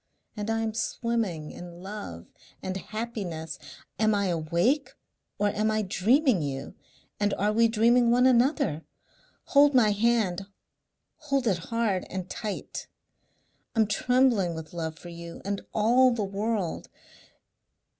And 0.35 0.49
I 0.49 0.61
am 0.61 0.73
swimming 0.73 1.51
in 1.51 1.83
love 1.83 2.25
and 2.63 2.75
happiness. 2.75 3.59
Am 3.99 4.15
I 4.15 4.29
awake 4.29 4.89
or 5.37 5.49
am 5.49 5.69
I 5.69 5.83
dreaming 5.83 6.41
you, 6.41 6.73
and 7.19 7.35
are 7.35 7.53
we 7.53 7.67
dreaming 7.67 8.09
one 8.09 8.25
another? 8.25 8.83
Hold 9.49 9.75
my 9.75 9.91
hand 9.91 10.47
hold 11.17 11.45
it 11.45 11.65
hard 11.69 12.07
and 12.09 12.27
tight. 12.27 12.87
I'm 13.75 13.85
trembling 13.85 14.55
with 14.55 14.73
love 14.73 14.97
for 14.97 15.09
you 15.09 15.39
and 15.45 15.61
all 15.71 16.09
the 16.09 16.23
world.... 16.23 16.89